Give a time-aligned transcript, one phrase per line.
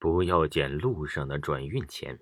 [0.00, 2.18] 不要捡路上的转运钱。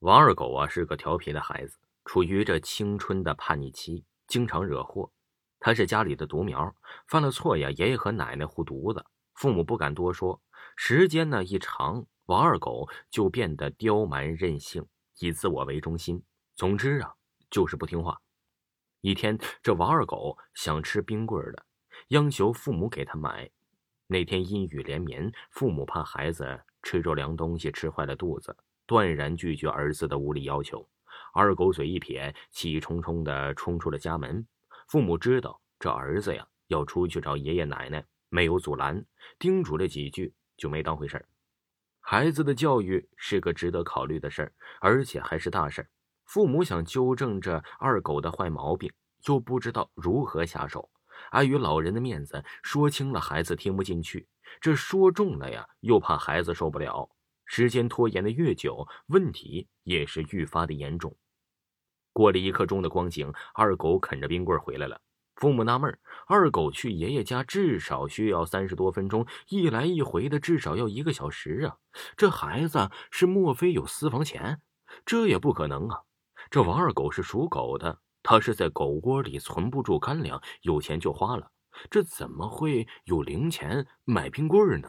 [0.00, 5.12] 王二狗啊是个调皮的孩子，处于这青春的叛逆期，经常惹祸。
[5.60, 6.74] 他是家里的独苗，
[7.06, 10.42] 犯了错呀，爷爷和奶奶护犊子，父母不敢多说。
[10.74, 14.84] 时间呢一长，王二狗就变得刁蛮任性，
[15.20, 16.20] 以自我为中心。
[16.56, 17.14] 总之啊，
[17.48, 18.20] 就是不听话。
[19.02, 21.64] 一天，这王二狗想吃冰棍的，
[22.08, 23.48] 央求父母给他买。
[24.08, 28.56] 那天阴雨连绵，父母怕孩子吃着凉东西吃坏了肚子，
[28.86, 30.86] 断然拒绝儿子的无理要求。
[31.32, 34.46] 二狗嘴一撇，气冲冲地冲出了家门。
[34.88, 39.04] 父母知道这儿子呀要出去找爷爷奶奶，没有阻拦，
[39.38, 41.24] 叮嘱了几句就没当回事儿
[42.00, 45.88] 孩子的教育是个值得考虑的事儿，而且还是大事儿。
[46.24, 48.92] 父母想纠正这二狗的坏毛病，
[49.28, 50.90] 又不知道如何下手。
[51.32, 54.26] 碍于老人的面子，说轻了孩子听不进去；
[54.60, 57.10] 这说重了呀，又怕孩子受不了。
[57.46, 61.16] 时间拖延的越久，问题也是愈发的严重。
[62.12, 65.00] 过了一刻钟的光景，二狗啃着冰棍回来了。
[65.36, 71.76] 父母纳闷二狗去爷爷家至少需要三十多分钟，一来一回的至少要一个小时啊！
[72.16, 74.60] 这孩子是莫非有私房钱？
[75.06, 76.02] 这也不可能啊！
[76.50, 81.50] 这王二狗是属狗的，他是在狗窝里存不住干粮，有钱就花了，
[81.90, 84.88] 这怎么会有零钱买冰棍呢？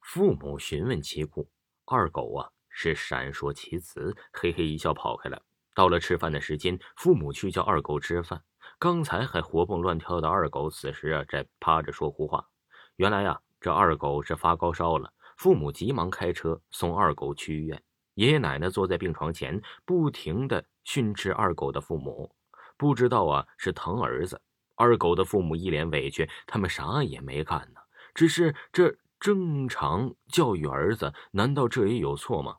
[0.00, 1.48] 父母询问其故，
[1.84, 5.42] 二狗啊是闪烁其词，嘿嘿一笑跑开了。
[5.74, 8.42] 到了吃饭的时间，父母去叫二狗吃饭。
[8.78, 12.48] 刚才还活蹦乱跳的二狗，此时啊在趴着说胡话。
[12.96, 15.12] 原来呀，这二狗是发高烧了。
[15.36, 17.82] 父母急忙开车送二狗去医院。
[18.14, 22.34] 爷爷奶奶坐在病床前，不停的训斥二狗的父母，
[22.76, 24.40] 不知道啊是疼儿子。
[24.74, 27.80] 二狗的父母一脸委屈，他们啥也没干呢，
[28.14, 32.56] 只是这正常教育儿子，难道这也有错吗？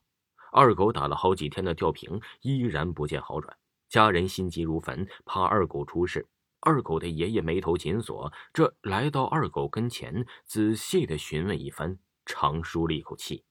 [0.51, 3.57] 二狗打了好几天的吊瓶，依然不见好转，
[3.89, 6.27] 家人心急如焚，怕二狗出事。
[6.61, 13.43] 二狗的爷爷眉头紧锁，这来到二狗跟前，仔细的询问一番，长舒了一口气。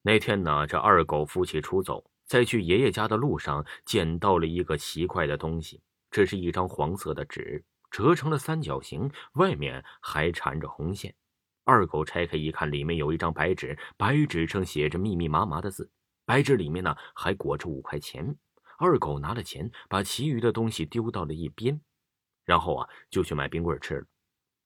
[0.00, 5.82] 那天呢，这二狗夫妻出走，在去爷爷家的路上，捡到了一个奇怪的东西。
[6.12, 11.14] 这是一张黄色的纸，折成了三角形，外面还缠着红线。
[11.64, 15.90] 二狗拆开一看，里面有一张白纸，白纸上写着密密麻麻的字。
[16.26, 18.36] 白纸里面呢还裹着五块钱，
[18.78, 21.80] 二狗拿了钱，把其余的东西丢到了一边，
[22.44, 24.06] 然后啊就去买冰棍吃了。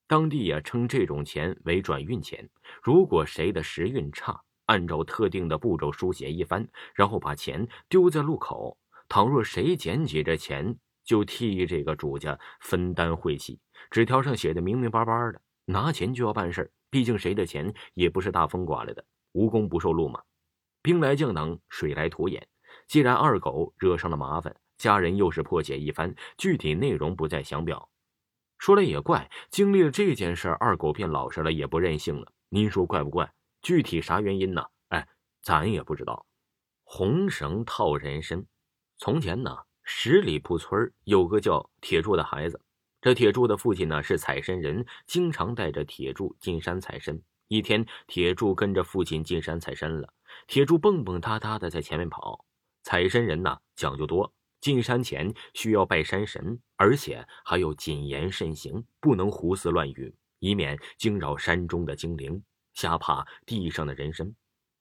[0.09, 2.49] 当地呀称这种钱为转运钱。
[2.83, 8.77] 如果谁的时运差，按照特定的步骤书写一番，然后把钱丢在路口。
[9.09, 13.59] 倘若谁捡起这钱，就替这个主家分担晦气。
[13.91, 20.23] 纸条上写的明明白白的，拿钱就要办事毕竟谁的钱也不是大风刮来的，无功不受禄嘛。
[20.83, 22.47] 兵来将挡，水来土掩。
[22.87, 27.89] 既然二狗惹上了麻烦，家人又是破解一番，具体内容不再详表。
[28.59, 32.33] 说来也怪，经历了这件事，二狗变老实了，也不任性了。
[32.49, 33.33] 您说怪不怪？
[33.63, 34.65] 具体啥原因呢？
[34.89, 35.09] 哎，
[35.43, 36.27] 咱也不知道。
[36.85, 38.47] 红绳套人参。
[38.99, 39.59] 从前呢，
[39.89, 42.61] 十里铺村有个叫铁柱的孩子。
[43.01, 47.17] 这铁柱的父亲呢是采参人，经常带着铁柱进山采参。
[47.47, 50.13] 一天，铁柱跟着父亲进山采参了。
[50.49, 52.45] 铁柱蹦蹦哒哒的在前面跑。
[52.83, 62.43] 采参人呢讲究多，进山前需要拜山神，而且还要谨言慎行，不能胡思乱语，以免惊扰山中的精灵，
[62.75, 64.35] 吓怕地上的人参。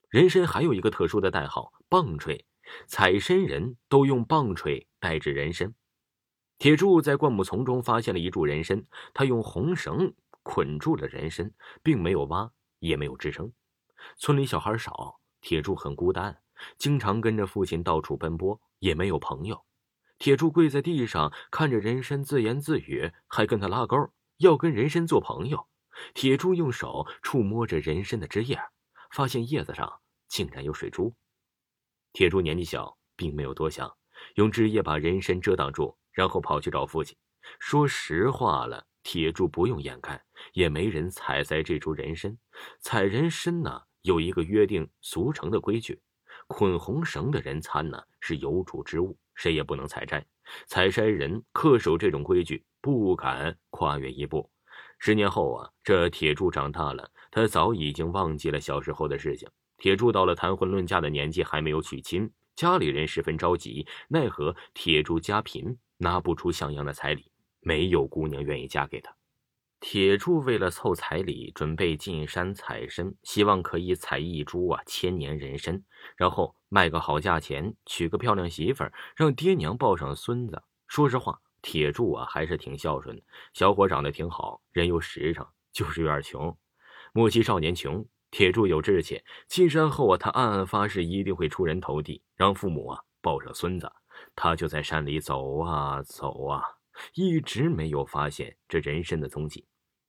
[0.10, 2.44] 人参还有一个特殊的代号——棒槌，
[2.88, 5.76] 采参人都用棒槌代指人参。
[6.58, 8.84] 铁柱在灌木丛中发现了一柱人参，
[9.14, 13.54] 他用红绳捆住了人参，并没有挖，也没有支撑。
[14.18, 15.20] 村里小孩少。
[15.42, 16.42] 铁柱很孤单，
[16.80, 19.64] 经常跟着父亲到处奔波，也没有朋友。
[20.18, 25.68] 铁柱跪在地上，看着人参自言自语，还跟他拉钩，要跟人参做朋友。
[26.16, 28.60] 铁柱用手触摸着人参的枝叶，
[29.12, 31.14] 发现叶子上竟然有水珠。
[32.12, 33.96] 铁柱年纪小，并没有多想，
[34.34, 37.16] 用枝叶把人参遮挡住，然后跑去找父亲。
[37.60, 40.22] 说实话了，铁柱不用掩盖，
[40.54, 42.38] 也没人采摘这株人参。
[42.80, 43.82] 采人参呢？
[44.02, 46.00] 有一个约定俗成的规矩，
[46.46, 50.24] 捆红绳的人参呢是有主之物，谁也不能采摘。
[50.68, 54.48] 采摘人恪守这种规矩，不敢跨越一步。
[55.00, 59.50] 十年后啊，这铁柱长大了，他早已经忘记了小时候的事情。
[59.78, 67.30] 铁柱到了谈婚论嫁的年纪，还没有娶亲，家里人十分着急，奈何铁柱家贫，拿不出像样的彩礼，
[67.60, 69.14] 没有姑娘愿意嫁给他。
[69.82, 75.84] 铁柱为了凑彩礼，准备进山采参，希望可以采一株啊千年人参，
[76.16, 80.64] 然后卖个好价钱，娶个漂亮媳妇儿，让爹娘抱上孙子。
[80.88, 83.22] 说实话，铁柱啊还是挺孝顺的，
[83.54, 86.58] 小伙长得挺好，人又实诚，就是有点穷。
[87.12, 88.06] 莫欺少年穷，
[88.36, 89.24] 铁柱有志气。
[89.48, 93.90] 进山后啊，他暗暗发誓一定会出人头地，让父母啊抱上孙子。
[94.36, 96.62] 他就在山里走啊走啊。
[97.14, 99.66] 一直没有发现这人参的踪迹，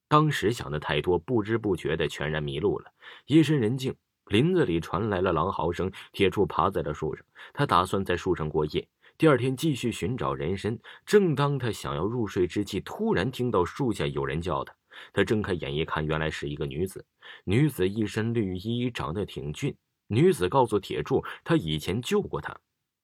[0.09, 2.91] 当时想的太多，不知不觉的全然迷路了。
[3.27, 3.95] 夜深人静，
[4.25, 5.89] 林子里传来了狼嚎声。
[6.11, 8.85] 铁柱爬在了树上，他打算在树上过夜，
[9.17, 10.77] 第二天继续寻找人参。
[11.05, 14.75] 正当他想要入睡之际，突然听到树下有人叫他。
[15.13, 17.05] 他睁开眼一看，原来是一个女子。
[17.43, 19.75] 女子一身绿衣，长得挺俊。
[20.07, 22.57] 女子告诉铁柱，她以前救过他，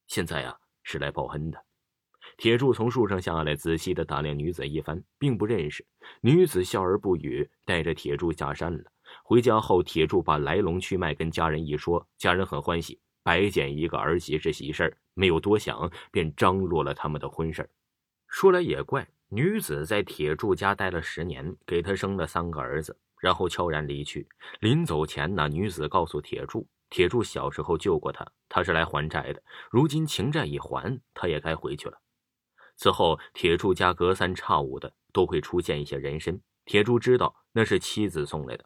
[0.06, 1.64] 现在啊是来报恩的。
[2.38, 5.86] 铁柱从树上下来，仔细的打量女子一番，并不认识。
[6.22, 8.84] 女子笑而不语，带着铁柱下山了。
[9.22, 17.68] 回家后，铁柱把来龙去脉跟家人一说，家人很欢喜，白捡一个儿媳是喜事没有多想，便张罗了他们的婚事
[18.26, 24.28] 说来也怪，女子在铁柱家待了十年，给他生了三个儿子，然后悄然离去。
[24.60, 29.42] 临走前，那女子告诉铁柱，铁柱小时候救过他，他是来还债的。
[29.70, 32.00] 如今情债已还，他也该回去了。
[32.76, 36.40] 此后，铁柱家隔三差五的都会出现一些人参。
[36.64, 38.64] 铁柱知道那是妻子送来的，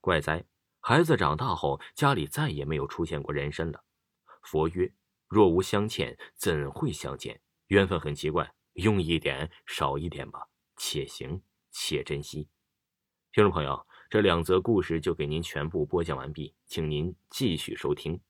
[0.00, 0.44] 怪哉！
[0.80, 3.82] 孩子长大后，家里再也没有出现过人参了。
[4.42, 4.92] 佛曰：
[5.28, 7.40] 若无相欠，怎会相见？
[7.68, 12.48] 缘分很奇怪，用一点少一点吧，且行且珍惜。
[13.32, 18.20] 听众朋友，这两则故事就给您全部播讲完毕，请您继续收听。